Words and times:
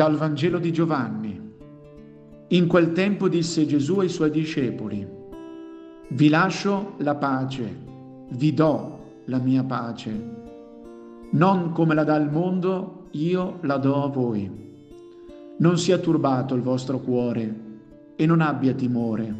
Dal 0.00 0.16
Vangelo 0.16 0.58
di 0.58 0.72
Giovanni. 0.72 1.38
In 2.48 2.66
quel 2.68 2.92
tempo 2.92 3.28
disse 3.28 3.66
Gesù 3.66 3.98
ai 3.98 4.08
suoi 4.08 4.30
discepoli, 4.30 5.06
Vi 6.08 6.28
lascio 6.30 6.94
la 7.00 7.16
pace, 7.16 7.76
vi 8.30 8.54
do 8.54 8.98
la 9.26 9.36
mia 9.36 9.62
pace. 9.62 10.10
Non 11.32 11.72
come 11.72 11.94
la 11.94 12.04
dà 12.04 12.16
il 12.16 12.30
mondo, 12.30 13.08
io 13.10 13.58
la 13.60 13.76
do 13.76 14.02
a 14.02 14.08
voi. 14.08 14.50
Non 15.58 15.76
sia 15.76 15.98
turbato 15.98 16.54
il 16.54 16.62
vostro 16.62 17.00
cuore 17.00 17.54
e 18.16 18.24
non 18.24 18.40
abbia 18.40 18.72
timore. 18.72 19.34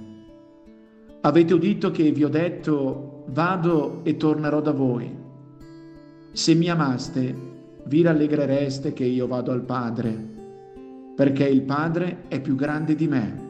Avete 1.23 1.55
udito 1.55 1.91
che 1.91 2.13
vi 2.13 2.23
ho 2.23 2.29
detto, 2.29 3.25
vado 3.29 4.01
e 4.03 4.19
tornerò 4.19 4.61
da 4.61 4.73
voi. 4.73 5.11
Se 6.33 6.55
mi 6.55 6.69
amaste, 6.69 7.35
vi 7.85 8.03
rallegrereste 8.03 8.93
che 8.93 9.05
io 9.05 9.27
vado 9.27 9.53
al 9.53 9.63
Padre, 9.63 10.37
perché 11.21 11.47
il 11.47 11.61
Padre 11.61 12.23
è 12.29 12.41
più 12.41 12.55
grande 12.55 12.95
di 12.95 13.07
me. 13.07 13.41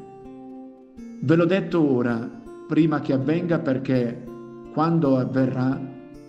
Ve 1.20 1.36
l'ho 1.36 1.44
detto 1.44 1.88
ora, 1.88 2.28
prima 2.66 2.98
che 2.98 3.12
avvenga, 3.12 3.60
perché 3.60 4.26
quando 4.72 5.16
avverrà 5.16 5.80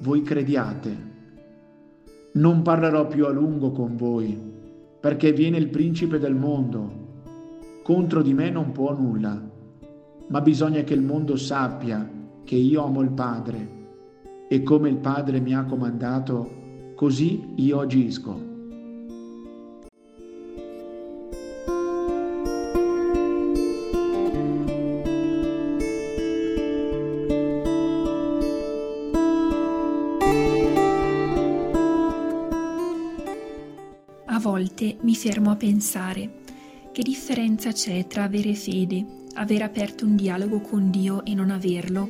voi 0.01 0.21
crediate. 0.21 0.95
Non 2.33 2.61
parlerò 2.61 3.07
più 3.07 3.25
a 3.25 3.31
lungo 3.31 3.71
con 3.71 3.95
voi, 3.95 4.39
perché 4.99 5.31
viene 5.31 5.57
il 5.57 5.69
principe 5.69 6.19
del 6.19 6.35
mondo 6.35 6.99
contro 7.81 8.21
di 8.21 8.35
me 8.35 8.51
non 8.51 8.71
può 8.71 8.95
nulla, 8.95 9.41
ma 10.27 10.41
bisogna 10.41 10.83
che 10.83 10.93
il 10.93 11.01
mondo 11.01 11.37
sappia 11.37 12.07
che 12.43 12.55
io 12.55 12.85
amo 12.85 13.01
il 13.01 13.13
Padre 13.13 13.67
e 14.47 14.61
come 14.61 14.89
il 14.89 14.97
Padre 14.97 15.39
mi 15.39 15.55
ha 15.55 15.63
comandato, 15.63 16.93
così 16.93 17.53
io 17.55 17.79
agisco. 17.79 18.50
Volte 34.41 34.97
mi 35.01 35.15
fermo 35.15 35.51
a 35.51 35.55
pensare 35.55 36.39
che 36.91 37.03
differenza 37.03 37.71
c'è 37.71 38.07
tra 38.07 38.23
avere 38.23 38.53
fede, 38.55 39.05
aver 39.35 39.61
aperto 39.61 40.03
un 40.03 40.15
dialogo 40.17 40.59
con 40.59 40.89
Dio 40.89 41.23
e 41.23 41.33
non 41.33 41.51
averlo? 41.51 42.09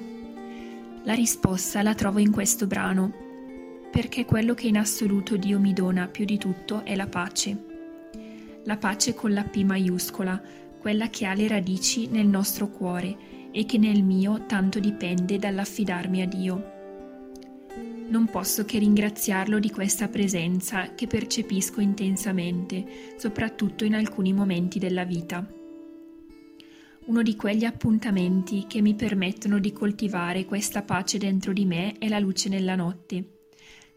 La 1.04 1.14
risposta 1.14 1.84
la 1.84 1.94
trovo 1.94 2.20
in 2.20 2.32
questo 2.32 2.66
brano, 2.66 3.12
perché 3.92 4.26
quello 4.26 4.54
che 4.54 4.68
in 4.68 4.78
assoluto 4.78 5.36
Dio 5.36 5.59
mi 5.59 5.74
dona 5.74 6.08
più 6.08 6.26
di 6.26 6.38
tutto 6.38 6.84
è 6.86 6.96
la 6.96 7.08
pace. 7.08 7.66
La 8.64 8.78
pace 8.78 9.14
con 9.14 9.34
la 9.34 9.44
P 9.44 9.64
maiuscola, 9.64 10.42
quella 10.80 11.09
che 11.09 11.26
ha 11.26 11.34
le 11.34 11.48
radici 11.48 12.08
nel 12.08 12.28
nostro 12.28 12.70
cuore 12.70 13.50
e 13.52 13.66
che 13.66 13.78
nel 13.78 14.04
mio 14.04 14.46
tanto 14.46 14.80
dipende 14.80 15.38
dall'affidarmi 15.38 16.22
a 16.22 16.28
Dio. 16.28 16.81
Non 18.10 18.28
posso 18.30 18.66
che 18.66 18.78
ringraziarlo 18.78 19.58
di 19.58 19.70
questa 19.70 20.10
presenza 20.10 20.94
che 20.94 21.08
percepisco 21.08 21.80
intensamente, 21.80 23.16
soprattutto 23.18 23.86
in 23.86 23.96
alcuni 23.96 24.34
momenti 24.34 24.80
della 24.80 25.06
vita. 25.06 25.48
Uno 27.04 27.22
di 27.24 27.36
quegli 27.36 27.64
appuntamenti 27.64 28.66
che 28.68 28.82
mi 28.82 28.96
permettono 28.96 29.60
di 29.60 29.72
coltivare 29.72 30.46
questa 30.46 30.82
pace 30.84 31.18
dentro 31.18 31.54
di 31.54 31.66
me 31.66 31.98
è 31.98 32.08
la 32.08 32.20
luce 32.20 32.48
nella 32.48 32.76
notte. 32.76 33.40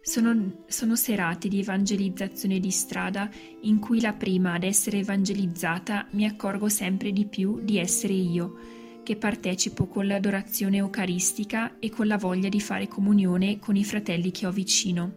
Sono, 0.00 0.64
sono, 0.68 0.96
serate 0.96 1.48
di 1.48 1.60
evangelizzazione 1.60 2.60
di 2.60 2.70
strada 2.70 3.28
in 3.62 3.78
cui 3.78 4.00
la 4.00 4.12
prima 4.12 4.52
ad 4.52 4.62
essere 4.62 4.98
evangelizzata 4.98 6.06
mi 6.10 6.24
accorgo 6.26 6.68
sempre 6.68 7.10
di 7.10 7.26
più 7.26 7.60
di 7.62 7.78
essere 7.78 8.12
io, 8.12 8.56
che 9.04 9.14
partecipo 9.14 9.86
con 9.86 10.08
l'adorazione 10.08 10.78
eucaristica 10.78 11.78
e 11.78 11.90
con 11.90 12.08
la 12.08 12.18
voglia 12.18 12.48
di 12.48 12.60
fare 12.60 12.88
comunione 12.88 13.60
con 13.60 13.76
i 13.76 13.84
fratelli 13.84 14.32
che 14.32 14.46
ho 14.46 14.50
vicino. 14.50 15.12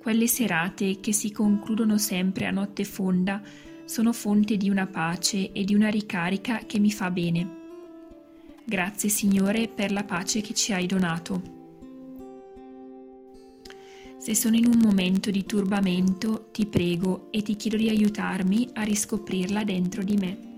Quelle 0.00 0.26
serate 0.26 1.00
che 1.00 1.12
si 1.12 1.30
concludono 1.30 1.98
sempre 1.98 2.46
a 2.46 2.50
notte 2.50 2.84
fonda 2.84 3.42
sono 3.84 4.14
fonte 4.14 4.56
di 4.56 4.70
una 4.70 4.86
pace 4.86 5.52
e 5.52 5.64
di 5.64 5.74
una 5.74 5.88
ricarica 5.88 6.60
che 6.64 6.78
mi 6.78 6.90
fa 6.90 7.10
bene. 7.10 7.60
Grazie 8.64 9.10
Signore 9.10 9.68
per 9.68 9.92
la 9.92 10.04
pace 10.04 10.40
che 10.40 10.54
ci 10.54 10.72
hai 10.72 10.86
donato. 10.86 11.60
Se 14.18 14.36
sono 14.36 14.54
in 14.54 14.66
un 14.66 14.78
momento 14.78 15.32
di 15.32 15.44
turbamento, 15.44 16.48
ti 16.52 16.64
prego 16.66 17.26
e 17.32 17.42
ti 17.42 17.56
chiedo 17.56 17.76
di 17.76 17.88
aiutarmi 17.88 18.68
a 18.74 18.82
riscoprirla 18.82 19.64
dentro 19.64 20.04
di 20.04 20.16
me. 20.16 20.51